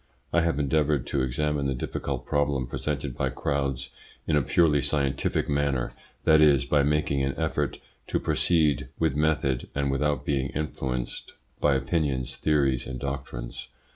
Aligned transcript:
I 0.33 0.41
have 0.41 0.57
endeavoured 0.57 1.05
to 1.05 1.21
examine 1.21 1.67
the 1.67 1.75
difficult 1.75 2.25
problem 2.25 2.65
presented 2.65 3.15
by 3.15 3.29
crowds 3.29 3.91
in 4.25 4.35
a 4.35 4.41
purely 4.41 4.81
scientific 4.81 5.47
manner 5.47 5.93
that 6.23 6.41
is, 6.41 6.65
by 6.65 6.81
making 6.81 7.21
an 7.21 7.35
effort 7.37 7.77
to 8.07 8.19
proceed 8.19 8.87
with 8.97 9.15
method, 9.15 9.69
and 9.75 9.91
without 9.91 10.25
being 10.25 10.47
influenced 10.55 11.33
by 11.59 11.75
opinions, 11.75 12.35
theories, 12.35 12.87
and 12.87 12.99
doctrines. 12.99 13.67